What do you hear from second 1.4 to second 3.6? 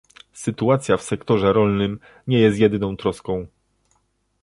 rolnym nie jest jedyną troską